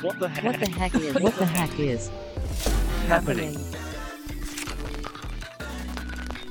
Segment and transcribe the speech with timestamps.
[0.00, 0.44] What the heck?
[0.44, 1.14] What the heck is?
[1.20, 2.10] What the heck is
[3.08, 3.56] happening?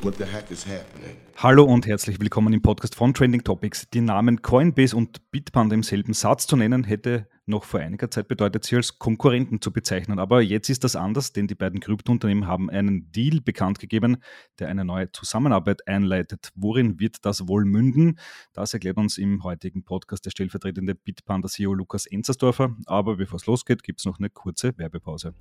[0.02, 1.16] What the heck is happening?
[1.38, 3.90] Hallo und herzlich willkommen im Podcast von Trending Topics.
[3.90, 8.28] Die Namen Coinbase und Bitpanda im selben Satz zu nennen, hätte noch vor einiger Zeit
[8.28, 10.20] bedeutet, sie als Konkurrenten zu bezeichnen.
[10.20, 14.18] Aber jetzt ist das anders, denn die beiden Kryptounternehmen haben einen Deal bekannt gegeben,
[14.60, 16.52] der eine neue Zusammenarbeit einleitet.
[16.56, 18.20] Worin wird das wohl münden?
[18.54, 22.76] Das erklärt uns im heutigen Podcast der stellvertretende Bitpanda-CEO Lukas Enzersdorfer.
[22.86, 25.34] Aber bevor es losgeht, gibt es noch eine kurze Werbepause.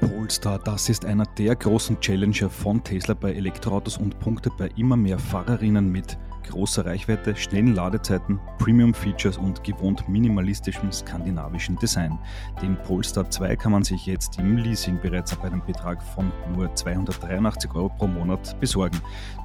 [0.00, 4.96] Polestar, das ist einer der großen Challenger von Tesla bei Elektroautos und punktet bei immer
[4.96, 12.18] mehr Fahrerinnen mit großer Reichweite, schnellen Ladezeiten, Premium-Features und gewohnt minimalistischem skandinavischen Design.
[12.62, 16.74] Den Polestar 2 kann man sich jetzt im Leasing bereits ab einem Betrag von nur
[16.74, 19.00] 283 Euro pro Monat besorgen.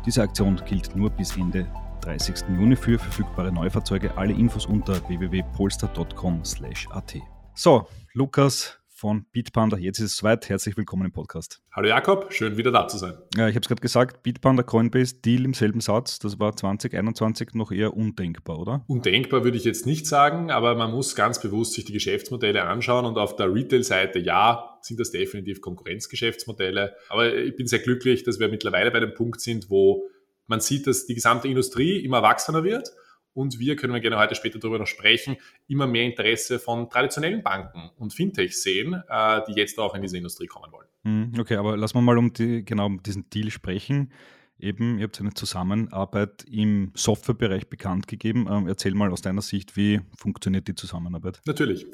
[0.05, 1.67] Diese Aktion gilt nur bis Ende
[2.01, 2.35] 30.
[2.57, 4.15] Juni für verfügbare Neufahrzeuge.
[4.17, 7.15] Alle Infos unter www.polestar.com/at.
[7.55, 9.77] So, Lukas, von Bitpanda.
[9.77, 10.47] Jetzt ist es soweit.
[10.47, 11.61] Herzlich willkommen im Podcast.
[11.73, 13.13] Hallo Jakob, schön wieder da zu sein.
[13.35, 16.17] Ja, ich habe es gerade gesagt, Bitpanda Coinbase Deal im selben Satz.
[16.17, 18.85] Das war 2021 noch eher undenkbar, oder?
[18.87, 23.05] Undenkbar würde ich jetzt nicht sagen, aber man muss ganz bewusst sich die Geschäftsmodelle anschauen
[23.05, 26.95] und auf der Retail-Seite, ja, sind das definitiv Konkurrenzgeschäftsmodelle.
[27.09, 30.07] Aber ich bin sehr glücklich, dass wir mittlerweile bei dem Punkt sind, wo
[30.47, 32.91] man sieht, dass die gesamte Industrie immer erwachsener wird
[33.35, 37.43] und wir, können wir gerne heute später darüber noch sprechen, immer mehr Interesse von traditionellen
[37.43, 40.87] Banken und Fintechs sehen, äh, die jetzt auch in diese Industrie kommen wollen.
[41.03, 44.11] Hm, okay, aber lassen wir mal um die, genau um diesen Deal sprechen.
[44.57, 48.47] Eben, ihr habt eine Zusammenarbeit im Softwarebereich bekannt gegeben.
[48.49, 51.41] Ähm, erzähl mal aus deiner Sicht, wie funktioniert die Zusammenarbeit?
[51.45, 51.85] Natürlich.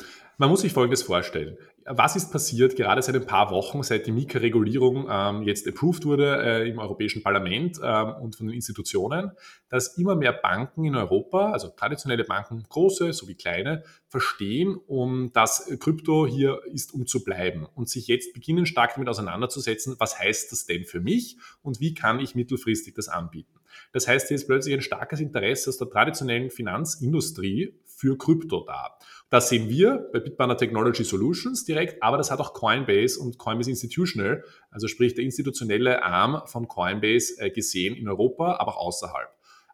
[0.42, 1.56] Man muss sich Folgendes vorstellen.
[1.86, 6.42] Was ist passiert gerade seit ein paar Wochen, seit die Mika-Regulierung ähm, jetzt approved wurde
[6.44, 9.34] äh, im Europäischen Parlament ähm, und von den Institutionen,
[9.70, 15.70] dass immer mehr Banken in Europa, also traditionelle Banken, große sowie kleine, verstehen, um dass
[15.80, 20.52] Krypto hier ist, um zu bleiben und sich jetzt beginnen stark damit auseinanderzusetzen, was heißt
[20.52, 23.61] das denn für mich und wie kann ich mittelfristig das anbieten.
[23.92, 28.98] Das heißt, hier ist plötzlich ein starkes Interesse aus der traditionellen Finanzindustrie für Krypto da.
[29.30, 33.70] Das sehen wir bei Bitbanner Technology Solutions direkt, aber das hat auch Coinbase und Coinbase
[33.70, 39.30] Institutional, also sprich der institutionelle Arm von Coinbase äh, gesehen in Europa, aber auch außerhalb.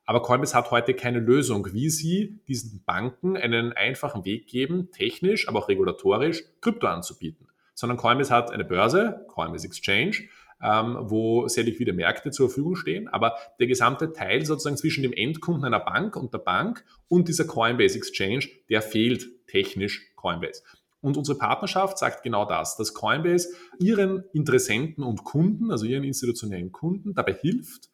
[0.05, 5.49] Aber Coinbase hat heute keine Lösung, wie sie diesen Banken einen einfachen Weg geben, technisch,
[5.49, 7.47] aber auch regulatorisch Krypto anzubieten.
[7.73, 10.29] Sondern Coinbase hat eine Börse, Coinbase Exchange,
[10.61, 13.07] ähm, wo sehr liquide Märkte zur Verfügung stehen.
[13.07, 17.45] Aber der gesamte Teil sozusagen zwischen dem Endkunden einer Bank und der Bank und dieser
[17.45, 20.63] Coinbase Exchange, der fehlt technisch Coinbase.
[20.99, 26.71] Und unsere Partnerschaft sagt genau das, dass Coinbase ihren Interessenten und Kunden, also ihren institutionellen
[26.71, 27.89] Kunden, dabei hilft,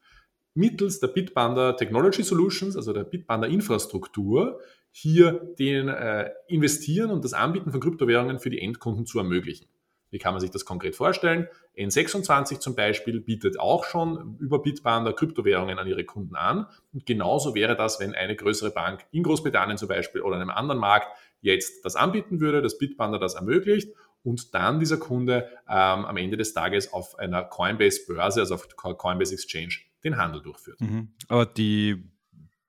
[0.56, 4.60] mittels der Bitbanda Technology Solutions, also der Bitbanda Infrastruktur,
[4.92, 9.68] hier den äh, Investieren und das Anbieten von Kryptowährungen für die Endkunden zu ermöglichen.
[10.14, 11.48] Wie kann man sich das konkret vorstellen?
[11.76, 16.68] N26 zum Beispiel bietet auch schon über Bitpanda Kryptowährungen an ihre Kunden an.
[16.94, 20.80] Und genauso wäre das, wenn eine größere Bank in Großbritannien zum Beispiel oder einem anderen
[20.80, 21.08] Markt
[21.42, 23.90] jetzt das anbieten würde, dass Bitpanda das ermöglicht
[24.22, 29.34] und dann dieser Kunde ähm, am Ende des Tages auf einer Coinbase-Börse, also auf Coinbase
[29.34, 30.80] Exchange, den Handel durchführt.
[30.80, 31.10] Mhm.
[31.28, 32.04] Aber die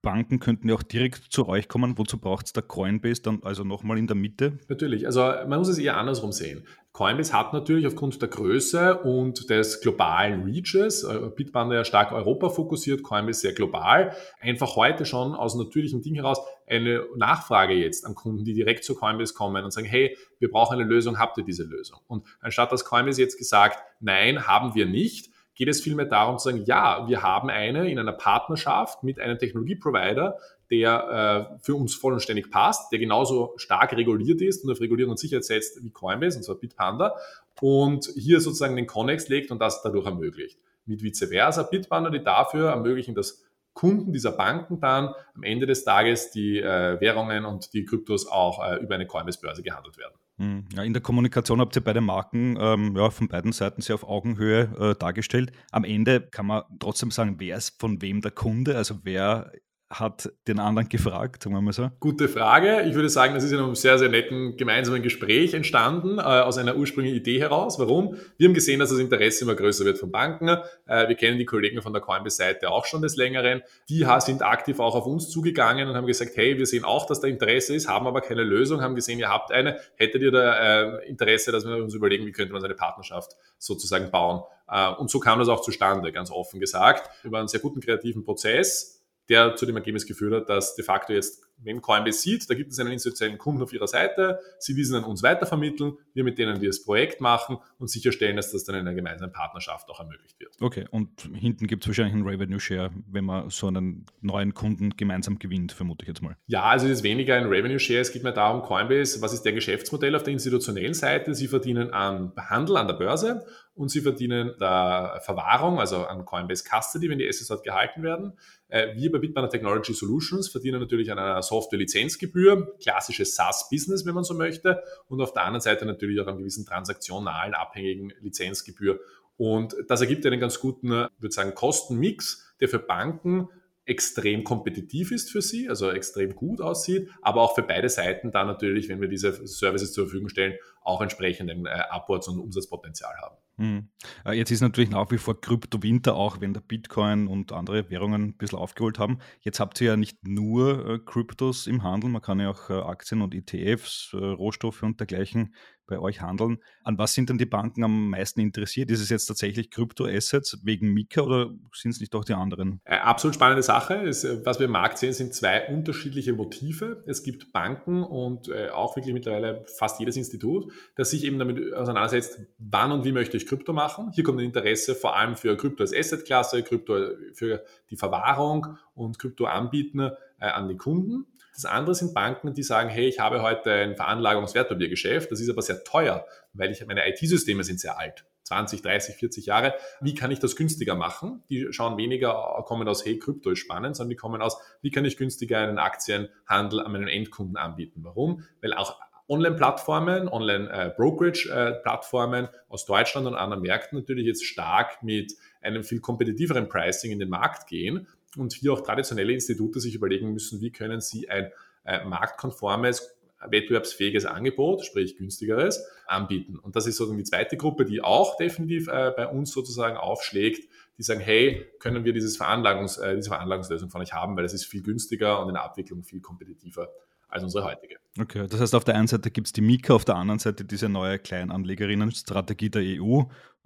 [0.05, 1.99] Banken könnten ja auch direkt zu euch kommen.
[1.99, 4.59] Wozu braucht es der Coinbase dann also nochmal in der Mitte?
[4.69, 6.65] Natürlich, also man muss es eher andersrum sehen.
[6.94, 12.50] Coinbase hat natürlich aufgrund der Größe und des globalen Reaches, äh, Bitpanda ja stark Europa
[12.50, 16.38] fokussiert, Coinbase sehr global, einfach heute schon aus natürlichem Ding heraus
[16.69, 20.75] eine Nachfrage jetzt an Kunden, die direkt zu Coinbase kommen und sagen, hey, wir brauchen
[20.75, 21.99] eine Lösung, habt ihr diese Lösung?
[22.06, 26.50] Und anstatt dass Coinbase jetzt gesagt, nein, haben wir nicht, geht es vielmehr darum zu
[26.50, 30.38] sagen, ja, wir haben eine in einer Partnerschaft mit einem Technologieprovider,
[30.78, 35.18] der äh, für uns vollständig passt, der genauso stark reguliert ist und auf Regulierung und
[35.18, 37.14] Sicherheit setzt wie Coinbase, und zwar Bitpanda,
[37.60, 40.58] und hier sozusagen den Connex legt und das dadurch ermöglicht.
[40.86, 45.84] Mit vice versa Bitpanda, die dafür ermöglichen, dass Kunden dieser Banken dann am Ende des
[45.84, 50.14] Tages die äh, Währungen und die Kryptos auch äh, über eine Coinbase-Börse gehandelt werden.
[50.38, 53.94] Hm, ja, in der Kommunikation habt ihr beide Marken ähm, ja, von beiden Seiten sehr
[53.94, 55.52] auf Augenhöhe äh, dargestellt.
[55.70, 59.52] Am Ende kann man trotzdem sagen, wer ist von wem der Kunde, also wer
[60.00, 61.91] hat den anderen gefragt, sagen wir mal so?
[62.00, 62.82] Gute Frage.
[62.82, 66.58] Ich würde sagen, das ist in einem sehr, sehr netten gemeinsamen Gespräch entstanden, äh, aus
[66.58, 67.79] einer ursprünglichen Idee heraus.
[67.79, 68.17] Warum?
[68.37, 70.49] Wir haben gesehen, dass das Interesse immer größer wird von Banken.
[70.87, 73.62] Äh, wir kennen die Kollegen von der Coinbase-Seite auch schon des Längeren.
[73.88, 77.20] Die sind aktiv auch auf uns zugegangen und haben gesagt, hey, wir sehen auch, dass
[77.20, 79.79] da Interesse ist, haben aber keine Lösung, haben gesehen, ihr habt eine.
[79.97, 84.11] Hättet ihr da äh, Interesse, dass wir uns überlegen, wie könnte man seine Partnerschaft sozusagen
[84.11, 84.43] bauen?
[84.69, 88.25] Äh, und so kam das auch zustande, ganz offen gesagt, über einen sehr guten kreativen
[88.25, 92.54] Prozess der zu dem Ergebnis geführt hat, dass de facto jetzt wenn Coinbase sieht, da
[92.54, 96.38] gibt es einen institutionellen Kunden auf ihrer Seite, sie diesen an uns weitervermitteln, wir mit
[96.38, 100.38] denen das Projekt machen und sicherstellen, dass das dann in einer gemeinsamen Partnerschaft auch ermöglicht
[100.40, 100.54] wird.
[100.60, 104.90] Okay, und hinten gibt es wahrscheinlich einen Revenue Share, wenn man so einen neuen Kunden
[104.96, 106.36] gemeinsam gewinnt, vermute ich jetzt mal.
[106.46, 109.42] Ja, also es ist weniger ein Revenue Share, es geht mir darum, Coinbase, was ist
[109.42, 111.34] der Geschäftsmodell auf der institutionellen Seite?
[111.34, 116.64] Sie verdienen am Handel an der Börse und sie verdienen der Verwahrung, also an Coinbase
[116.64, 118.34] Custody, wenn die Assets dort gehalten werden.
[118.68, 124.25] Äh, wir bei Bitbanner Technology Solutions verdienen natürlich an einer Software-Lizenzgebühr, klassisches SaaS-Business, wenn man
[124.25, 128.99] so möchte, und auf der anderen Seite natürlich auch einen gewissen transaktionalen, abhängigen Lizenzgebühr.
[129.37, 133.49] Und das ergibt einen ganz guten, würde sagen, Kostenmix, der für Banken
[133.87, 138.44] extrem kompetitiv ist für sie, also extrem gut aussieht, aber auch für beide Seiten da
[138.44, 143.14] natürlich, wenn wir diese Services zur Verfügung stellen, auch entsprechend ein äh, Upwards- und Umsatzpotenzial
[143.20, 143.37] haben.
[143.56, 143.88] Hm.
[144.32, 148.36] Jetzt ist natürlich nach wie vor Kryptowinter, auch wenn der Bitcoin und andere Währungen ein
[148.36, 149.20] bisschen aufgeholt haben.
[149.42, 152.72] Jetzt habt ihr ja nicht nur äh, Kryptos im Handel, man kann ja auch äh,
[152.72, 155.54] Aktien und ETFs, äh, Rohstoffe und dergleichen
[155.86, 156.58] bei euch handeln.
[156.82, 158.90] An was sind denn die Banken am meisten interessiert?
[158.90, 162.81] Ist es jetzt tatsächlich Kryptoassets wegen Mika oder sind es nicht doch die anderen?
[162.84, 163.94] Äh, absolut spannende Sache.
[163.94, 167.02] Äh, was wir im Markt sehen, sind zwei unterschiedliche Motive.
[167.06, 171.72] Es gibt Banken und äh, auch wirklich mittlerweile fast jedes Institut, das sich eben damit
[171.75, 174.10] auseinandersetzt, wann und wie möchte ich Krypto machen.
[174.14, 176.94] Hier kommt ein Interesse vor allem für Krypto als Assetklasse, Krypto
[177.32, 181.26] für die Verwahrung und Krypto anbieten an die Kunden.
[181.54, 185.62] Das andere sind Banken, die sagen, hey, ich habe heute ein Veranlagungswertpapiergeschäft, das ist aber
[185.62, 188.26] sehr teuer, weil ich, meine IT-Systeme sind sehr alt.
[188.42, 189.74] 20, 30, 40 Jahre.
[190.00, 191.42] Wie kann ich das günstiger machen?
[191.48, 195.06] Die schauen weniger, kommen aus, hey, Krypto ist spannend, sondern die kommen aus, wie kann
[195.06, 198.04] ich günstiger einen Aktienhandel an meinen Endkunden anbieten?
[198.04, 198.44] Warum?
[198.60, 206.00] Weil auch Online-Plattformen, Online-Brokerage-Plattformen aus Deutschland und anderen Märkten natürlich jetzt stark mit einem viel
[206.00, 208.06] kompetitiveren Pricing in den Markt gehen
[208.36, 211.50] und hier auch traditionelle Institute sich überlegen müssen, wie können sie ein
[211.84, 213.14] äh, marktkonformes,
[213.46, 216.58] wettbewerbsfähiges Angebot, sprich günstigeres, anbieten.
[216.58, 220.69] Und das ist sozusagen die zweite Gruppe, die auch definitiv äh, bei uns sozusagen aufschlägt,
[220.96, 224.54] die sagen, hey, können wir dieses Veranlagungs, äh, diese Veranlagungslösung von euch haben, weil es
[224.54, 226.88] ist viel günstiger und in der Abwicklung viel kompetitiver
[227.28, 227.96] als unsere heutige.
[228.19, 230.64] Okay, das heißt, auf der einen Seite gibt es die Mika, auf der anderen Seite
[230.64, 233.22] diese neue Kleinanlegerinnenstrategie der EU.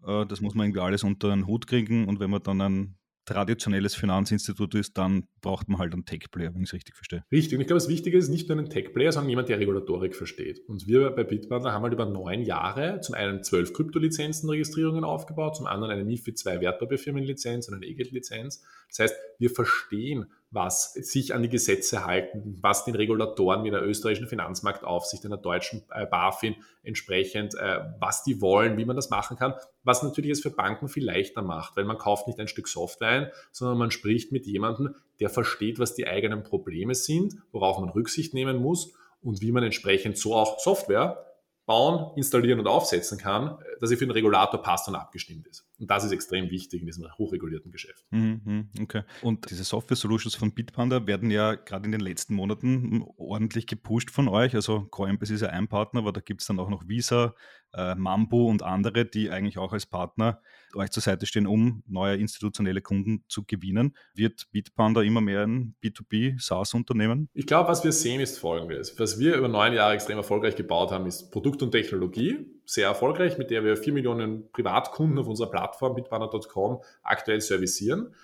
[0.06, 2.97] Äh, das muss man irgendwie alles unter den Hut kriegen und wenn man dann ein
[3.28, 7.24] traditionelles Finanzinstitut ist, dann braucht man halt einen Tech-Player, wenn ich es richtig verstehe.
[7.30, 7.54] Richtig.
[7.54, 10.66] Und ich glaube, das Wichtige ist nicht nur ein Tech-Player, sondern jemand, der Regulatorik versteht.
[10.66, 15.66] Und wir bei Bitbandler haben halt über neun Jahre zum einen zwölf Kryptolizenzenregistrierungen aufgebaut, zum
[15.66, 18.64] anderen eine MIFID 2 Wertpapierfirmenlizenz und eine EGET-Lizenz.
[18.88, 23.82] Das heißt, wir verstehen, was sich an die Gesetze halten, was den Regulatoren wie der
[23.82, 29.10] österreichischen Finanzmarktaufsicht, in der deutschen äh, BaFin entsprechend, äh, was die wollen, wie man das
[29.10, 29.54] machen kann,
[29.84, 33.08] was natürlich es für Banken viel leichter macht, weil man kauft nicht ein Stück Software
[33.08, 37.90] ein, sondern man spricht mit jemandem, der versteht, was die eigenen Probleme sind, worauf man
[37.90, 41.27] Rücksicht nehmen muss und wie man entsprechend so auch Software
[41.68, 45.68] bauen, installieren und aufsetzen kann, dass sie für den Regulator passt und abgestimmt ist.
[45.78, 48.06] Und das ist extrem wichtig in diesem hochregulierten Geschäft.
[48.10, 49.02] Mhm, okay.
[49.20, 54.10] Und diese Software Solutions von Bitpanda werden ja gerade in den letzten Monaten ordentlich gepusht
[54.10, 54.54] von euch.
[54.54, 57.34] Also Coinbase ist ja ein Partner, aber da gibt es dann auch noch Visa,
[57.78, 60.42] äh, Mambo und andere, die eigentlich auch als Partner
[60.74, 63.96] euch zur Seite stehen, um neue institutionelle Kunden zu gewinnen.
[64.14, 67.28] Wird Bitpanda immer mehr ein B2B SaaS-Unternehmen?
[67.34, 68.98] Ich glaube, was wir sehen, ist folgendes.
[68.98, 72.46] Was wir über neun Jahre extrem erfolgreich gebaut haben, ist Produkt und Technologie.
[72.66, 78.14] Sehr erfolgreich, mit der wir vier Millionen Privatkunden auf unserer Plattform bitbanner.com aktuell servicieren.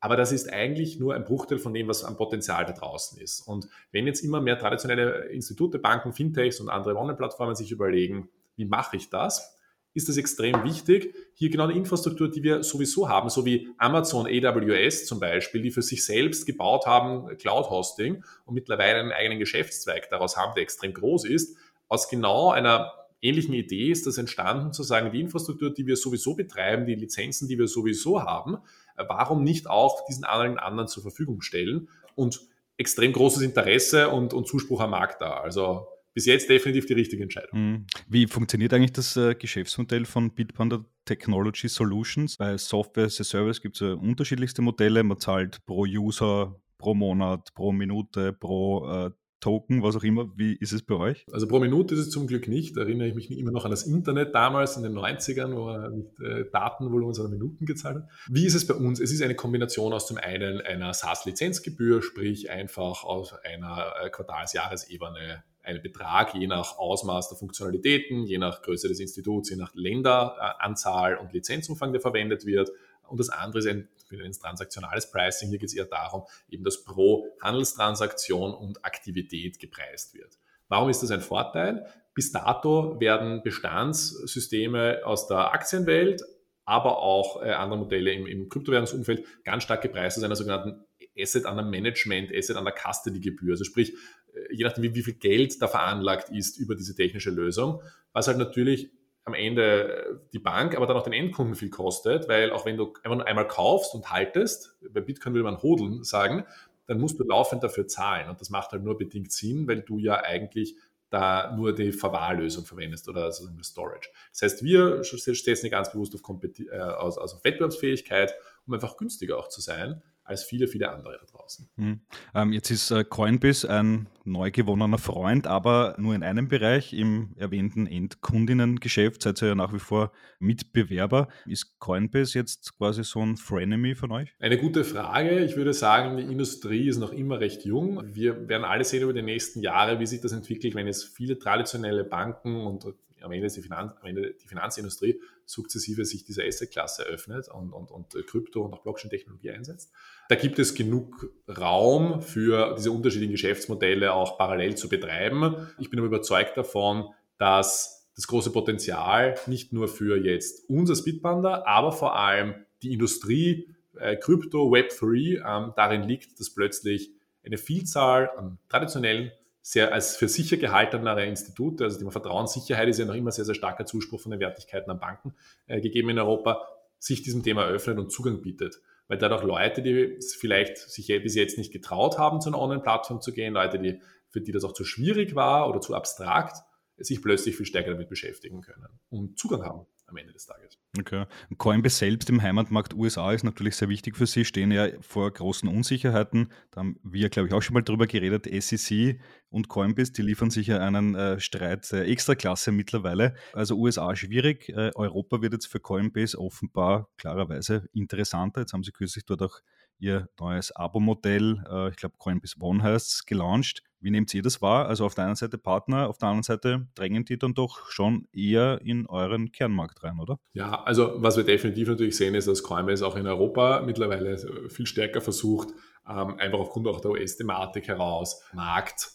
[0.00, 3.40] Aber das ist eigentlich nur ein Bruchteil von dem, was am Potenzial da draußen ist.
[3.46, 8.64] Und wenn jetzt immer mehr traditionelle Institute, Banken, Fintechs und andere Online-Plattformen sich überlegen, wie
[8.64, 9.56] mache ich das?
[9.92, 14.26] Ist es extrem wichtig, hier genau die Infrastruktur, die wir sowieso haben, so wie Amazon
[14.26, 19.38] AWS zum Beispiel, die für sich selbst gebaut haben, Cloud Hosting und mittlerweile einen eigenen
[19.38, 21.56] Geschäftszweig daraus haben, der extrem groß ist,
[21.88, 26.34] aus genau einer ähnlichen Idee ist das entstanden, zu sagen, die Infrastruktur, die wir sowieso
[26.34, 28.58] betreiben, die Lizenzen, die wir sowieso haben,
[28.96, 31.88] warum nicht auch diesen allen anderen zur Verfügung stellen?
[32.14, 32.40] Und
[32.76, 35.38] extrem großes Interesse und, und Zuspruch am Markt da.
[35.38, 37.60] Also bis jetzt definitiv die richtige Entscheidung.
[37.60, 37.86] Mhm.
[38.08, 42.36] Wie funktioniert eigentlich das äh, Geschäftsmodell von Bitpanda Technology Solutions?
[42.36, 45.02] Bei Software as a Service gibt es ja unterschiedlichste Modelle.
[45.02, 50.32] Man zahlt pro User, pro Monat, pro Minute, pro äh, Token, was auch immer.
[50.36, 51.26] Wie ist es bei euch?
[51.30, 52.78] Also pro Minute ist es zum Glück nicht.
[52.78, 55.96] Da erinnere ich mich immer noch an das Internet damals in den 90ern, wo man
[55.98, 58.08] mit äh, Datenvolumen, sondern Minuten gezahlt hat.
[58.30, 59.00] Wie ist es bei uns?
[59.00, 65.44] Es ist eine Kombination aus zum einen einer SaaS-Lizenzgebühr, sprich einfach aus einer äh, Quartalsjahresebene
[65.64, 71.16] einen Betrag je nach Ausmaß der Funktionalitäten, je nach Größe des Instituts, je nach Länderanzahl
[71.16, 72.70] und Lizenzumfang, der verwendet wird.
[73.08, 75.48] Und das andere ist ein es transaktionales Pricing.
[75.48, 80.38] Hier geht es eher darum, eben dass pro Handelstransaktion und Aktivität gepreist wird.
[80.68, 81.86] Warum ist das ein Vorteil?
[82.14, 86.22] Bis dato werden Bestandssysteme aus der Aktienwelt,
[86.64, 90.84] aber auch äh, andere Modelle im, im Kryptowährungsumfeld ganz stark gepreist aus einer sogenannten
[91.18, 93.52] Asset under Management, Asset under Custody Gebühr.
[93.52, 93.94] Also sprich,
[94.34, 98.26] äh, je nachdem, wie, wie viel Geld da veranlagt ist über diese technische Lösung, was
[98.26, 98.90] halt natürlich
[99.24, 102.76] am Ende äh, die Bank, aber dann auch den Endkunden viel kostet, weil auch wenn
[102.76, 106.44] du einfach einmal kaufst und haltest, bei Bitcoin will man hodeln sagen,
[106.86, 108.28] dann musst du laufend dafür zahlen.
[108.28, 110.76] Und das macht halt nur bedingt Sinn, weil du ja eigentlich
[111.08, 114.08] da nur die Verwahrlösung verwendest oder also Storage.
[114.32, 118.34] Das heißt, wir setzen ganz bewusst auf, Kompeti äh, also auf Wettbewerbsfähigkeit,
[118.66, 121.68] um einfach günstiger auch zu sein als viele, viele andere da draußen.
[121.76, 122.00] Hm.
[122.34, 127.34] Ähm, jetzt ist äh, Coinbase ein neu gewonnener Freund, aber nur in einem Bereich, im
[127.36, 129.22] erwähnten Endkundinnengeschäft.
[129.22, 131.28] Seid ihr ja nach wie vor Mitbewerber.
[131.46, 134.34] Ist Coinbase jetzt quasi so ein Frenemy von euch?
[134.40, 135.44] Eine gute Frage.
[135.44, 138.02] Ich würde sagen, die Industrie ist noch immer recht jung.
[138.14, 141.38] Wir werden alle sehen über die nächsten Jahre, wie sich das entwickelt, wenn es viele
[141.38, 142.86] traditionelle Banken und
[143.24, 147.90] am Ende die, Finanz, am Ende die Finanzindustrie sukzessive sich diese Asset-Klasse öffnet und, und,
[147.90, 149.92] und Krypto und auch Blockchain-Technologie einsetzt.
[150.28, 155.68] Da gibt es genug Raum für diese unterschiedlichen Geschäftsmodelle auch parallel zu betreiben.
[155.78, 161.66] Ich bin aber überzeugt davon, dass das große Potenzial nicht nur für jetzt unser Speedbander,
[161.66, 167.10] aber vor allem die Industrie, äh, Krypto, Web3, ähm, darin liegt, dass plötzlich
[167.44, 169.32] eine Vielzahl an traditionellen
[169.66, 173.54] sehr als für sicher gehaltenere Institute, also die Vertrauenssicherheit ist ja noch immer sehr, sehr
[173.54, 175.34] starker Zuspruch von den Wertigkeiten an Banken
[175.66, 176.68] äh, gegeben in Europa,
[176.98, 178.82] sich diesem Thema öffnet und Zugang bietet.
[179.08, 183.32] Weil dadurch Leute, die vielleicht sich bis jetzt nicht getraut haben, zu einer Online-Plattform zu
[183.32, 186.58] gehen, Leute, die, für die das auch zu schwierig war oder zu abstrakt,
[186.98, 190.78] sich plötzlich viel stärker damit beschäftigen können und Zugang haben am Ende des Tages.
[190.98, 191.26] Okay.
[191.58, 195.68] Coinbase selbst im Heimatmarkt USA ist natürlich sehr wichtig für Sie, stehen ja vor großen
[195.68, 196.50] Unsicherheiten.
[196.70, 198.46] Da haben wir, glaube ich, auch schon mal drüber geredet.
[198.46, 203.34] SEC und Coinbase, die liefern sich ja einen äh, Streit äh, Extraklasse mittlerweile.
[203.52, 204.68] Also USA schwierig.
[204.68, 208.60] Äh, Europa wird jetzt für Coinbase offenbar klarerweise interessanter.
[208.60, 209.60] Jetzt haben Sie kürzlich dort auch
[209.98, 213.82] Ihr neues Abo-Modell, äh, ich glaube Coinbase One heißt es, gelauncht.
[214.00, 214.86] Wie nehmt ihr das wahr?
[214.86, 218.28] Also auf der einen Seite Partner, auf der anderen Seite drängen die dann doch schon
[218.34, 220.38] eher in euren Kernmarkt rein, oder?
[220.52, 224.86] Ja, also was wir definitiv natürlich sehen, ist, dass Coinbase auch in Europa mittlerweile viel
[224.86, 225.70] stärker versucht,
[226.06, 229.10] ähm, einfach aufgrund auch der US-Thematik heraus Markt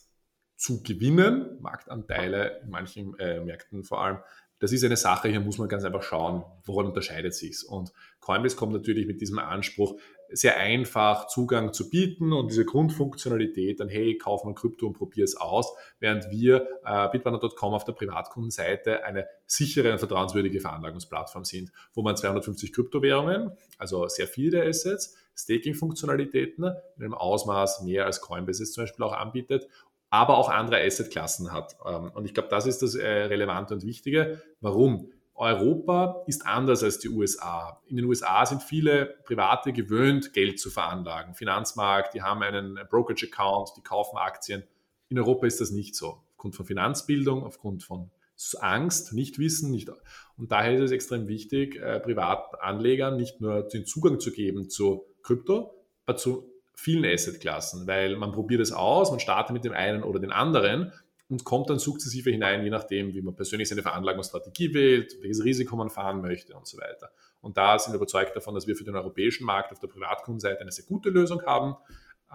[0.55, 4.17] zu gewinnen, Marktanteile in manchen äh, Märkten vor allem.
[4.59, 8.57] Das ist eine Sache, hier muss man ganz einfach schauen, woran unterscheidet sich Und Coinbase
[8.57, 9.99] kommt natürlich mit diesem Anspruch,
[10.31, 15.23] sehr einfach Zugang zu bieten und diese Grundfunktionalität, dann hey, kauf mal Krypto und probier
[15.23, 21.71] es aus, während wir äh, bitbanner.com auf der Privatkundenseite eine sichere und vertrauenswürdige Veranlagungsplattform sind,
[21.93, 26.65] wo man 250 Kryptowährungen, also sehr viele Assets, Staking-Funktionalitäten
[26.97, 29.67] in einem Ausmaß mehr als Coinbase es zum Beispiel auch anbietet
[30.09, 31.77] aber auch andere Assetklassen hat.
[31.85, 34.41] Ähm, und ich glaube, das ist das äh, Relevante und Wichtige.
[34.61, 35.11] Warum?
[35.39, 37.81] Europa ist anders als die USA.
[37.87, 41.33] In den USA sind viele Private gewöhnt, Geld zu veranlagen.
[41.33, 44.63] Finanzmarkt, die haben einen Brokerage-Account, die kaufen Aktien.
[45.07, 46.21] In Europa ist das nicht so.
[46.33, 48.11] Aufgrund von Finanzbildung, aufgrund von
[48.59, 49.71] Angst, Nichtwissen.
[49.71, 49.89] Nicht.
[50.37, 55.05] Und daher ist es extrem wichtig, äh, Privatanlegern nicht nur den Zugang zu geben zu
[55.23, 55.73] Krypto,
[56.05, 60.19] aber zu vielen Assetklassen, weil man probiert es aus, man startet mit dem einen oder
[60.19, 60.91] den anderen
[61.29, 65.75] und kommt dann sukzessive hinein, je nachdem, wie man persönlich seine Veranlagungsstrategie wählt, welches Risiko
[65.75, 67.11] man fahren möchte und so weiter.
[67.39, 70.61] Und da sind wir überzeugt davon, dass wir für den europäischen Markt auf der Privatkundenseite
[70.61, 71.75] eine sehr gute Lösung haben,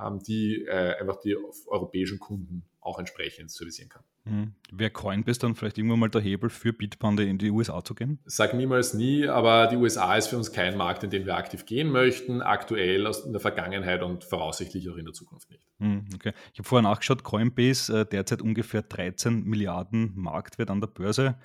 [0.00, 1.36] ähm, die äh, einfach die
[1.66, 4.04] europäischen Kunden auch entsprechend servicieren kann.
[4.24, 4.54] Mhm.
[4.70, 8.20] Wäre Coinbase dann vielleicht irgendwann mal der Hebel für Bitpanda in die USA zu gehen?
[8.24, 11.66] Sag niemals nie, aber die USA ist für uns kein Markt, in den wir aktiv
[11.66, 15.62] gehen möchten, aktuell aus in der Vergangenheit und voraussichtlich auch in der Zukunft nicht.
[15.78, 16.32] Mhm, okay.
[16.52, 21.36] Ich habe vorher nachgeschaut, Coinbase äh, derzeit ungefähr 13 Milliarden Marktwert an der Börse.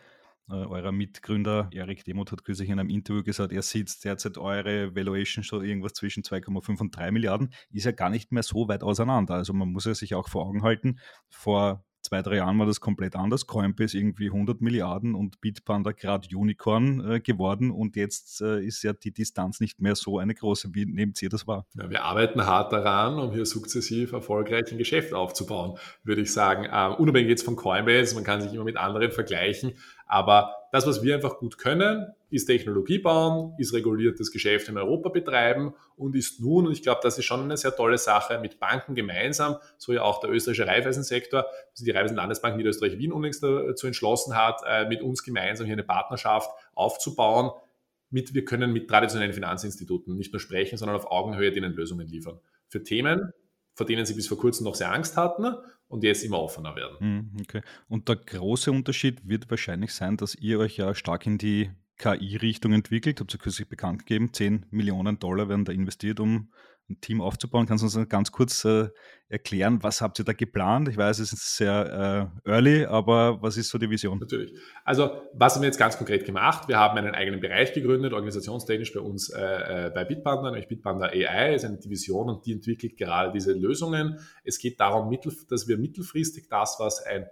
[0.49, 4.95] Äh, eurer Mitgründer Erik Demuth hat kürzlich in einem Interview gesagt, er sieht derzeit eure
[4.95, 7.53] Valuation schon irgendwas zwischen 2,5 und 3 Milliarden.
[7.71, 9.35] Ist ja gar nicht mehr so weit auseinander.
[9.35, 12.79] Also man muss ja sich auch vor Augen halten, vor zwei, drei Jahren war das
[12.79, 13.47] komplett anders.
[13.47, 18.93] Coinbase irgendwie 100 Milliarden und Bitpanda gerade Unicorn äh, geworden und jetzt äh, ist ja
[18.93, 20.69] die Distanz nicht mehr so eine große.
[20.73, 21.65] Wie nehmt ihr das wahr?
[21.75, 26.67] Ja, wir arbeiten hart daran, um hier sukzessiv erfolgreich ein Geschäft aufzubauen, würde ich sagen.
[26.71, 29.73] Ähm, unabhängig jetzt von Coinbase, man kann sich immer mit anderen vergleichen,
[30.09, 35.09] aber das, was wir einfach gut können, ist Technologie bauen, ist reguliertes Geschäft in Europa
[35.09, 38.59] betreiben und ist nun, und ich glaube, das ist schon eine sehr tolle Sache, mit
[38.59, 43.85] Banken gemeinsam, so ja auch der österreichische Raiffeisensektor, also die Raiffeisen Landesbank Niederösterreich-Wien unlängst dazu
[43.85, 47.51] entschlossen hat, äh, mit uns gemeinsam hier eine Partnerschaft aufzubauen,
[48.09, 52.39] mit, wir können mit traditionellen Finanzinstituten nicht nur sprechen, sondern auf Augenhöhe denen Lösungen liefern.
[52.67, 53.31] Für Themen,
[53.79, 55.55] vor denen sie bis vor kurzem noch sehr Angst hatten
[55.87, 56.97] und jetzt immer offener werden.
[56.99, 57.61] Hm, okay.
[57.87, 62.73] Und der große Unterschied wird wahrscheinlich sein, dass ihr euch ja stark in die KI-Richtung
[62.73, 63.21] entwickelt.
[63.21, 66.51] Habt ihr kürzlich bekannt gegeben, 10 Millionen Dollar werden da investiert, um
[66.89, 67.65] ein Team aufzubauen.
[67.65, 68.89] Kannst du uns ganz kurz äh,
[69.27, 70.87] erklären, was habt ihr da geplant?
[70.89, 74.19] Ich weiß, es ist sehr äh, early, aber was ist so die Vision?
[74.19, 74.53] Natürlich.
[74.83, 76.67] Also, was haben wir jetzt ganz konkret gemacht?
[76.67, 81.07] Wir haben einen eigenen Bereich gegründet, organisationstechnisch bei uns äh, äh bei Bitpanda, nämlich Bitpanda
[81.07, 84.19] AI ist eine Division und die entwickelt gerade diese Lösungen.
[84.43, 85.15] Es geht darum,
[85.49, 87.27] dass wir mittelfristig das, was ein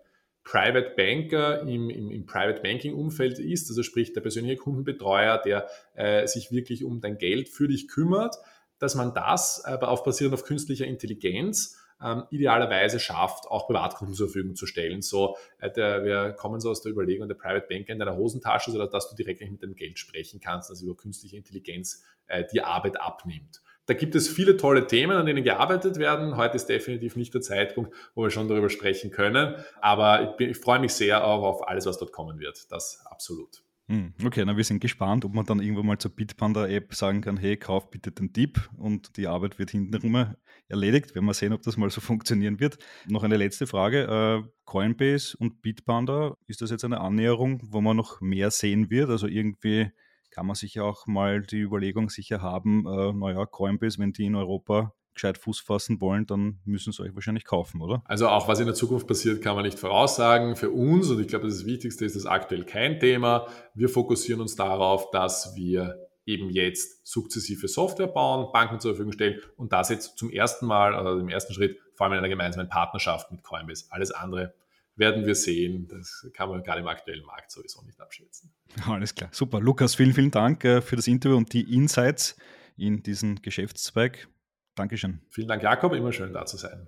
[0.48, 5.68] Private Banker im, im, im Private Banking Umfeld ist, also sprich der persönliche Kundenbetreuer, der
[5.94, 8.38] äh, sich wirklich um dein Geld für dich kümmert,
[8.80, 14.28] dass man das aber auf basierend auf künstlicher Intelligenz ähm, idealerweise schafft, auch Privatkunden zur
[14.28, 15.02] Verfügung zu stellen.
[15.02, 18.72] So, äh, der, wir kommen so aus der Überlegung, der Private Banker in deiner Hosentasche,
[18.72, 22.62] sodass dass du direkt mit dem Geld sprechen kannst, also über künstliche Intelligenz äh, die
[22.62, 23.62] Arbeit abnimmt.
[23.88, 26.36] Da gibt es viele tolle Themen, an denen gearbeitet werden.
[26.36, 29.56] Heute ist definitiv nicht der Zeitpunkt, wo wir schon darüber sprechen können.
[29.80, 32.70] Aber ich, bin, ich freue mich sehr auch auf alles, was dort kommen wird.
[32.70, 33.64] Das absolut.
[33.90, 37.38] Hm, okay, na, wir sind gespannt, ob man dann irgendwann mal zur Bitpanda-App sagen kann,
[37.38, 40.36] hey, kauf bitte den Tipp und die Arbeit wird hintenrum
[40.68, 41.16] erledigt.
[41.16, 42.78] Werden wir sehen, ob das mal so funktionieren wird.
[43.08, 44.44] Noch eine letzte Frage.
[44.44, 49.10] Äh, Coinbase und Bitpanda, ist das jetzt eine Annäherung, wo man noch mehr sehen wird?
[49.10, 49.90] Also irgendwie
[50.32, 54.36] kann man sich auch mal die Überlegung sicher haben, äh, naja, Coinbase, wenn die in
[54.36, 58.02] Europa gescheit Fuß fassen wollen, dann müssen sie euch wahrscheinlich kaufen, oder?
[58.06, 60.56] Also auch was in der Zukunft passiert, kann man nicht voraussagen.
[60.56, 63.48] Für uns, und ich glaube, das Wichtigste ist das aktuell kein Thema.
[63.74, 69.40] Wir fokussieren uns darauf, dass wir eben jetzt sukzessive Software bauen, Banken zur Verfügung stellen
[69.56, 72.70] und das jetzt zum ersten Mal oder im ersten Schritt vor allem in einer gemeinsamen
[72.70, 73.86] Partnerschaft mit Coinbase.
[73.90, 74.54] Alles andere
[74.98, 75.88] werden wir sehen.
[75.88, 78.52] Das kann man gerade im aktuellen Markt sowieso nicht abschätzen.
[78.86, 79.62] Alles klar, super.
[79.62, 82.36] Lukas, vielen, vielen Dank äh, für das Interview und die Insights
[82.76, 84.28] in diesen Geschäftszweig.
[84.78, 85.22] Dankeschön.
[85.30, 85.94] Vielen Dank, Jakob.
[85.94, 86.88] Immer schön da zu sein.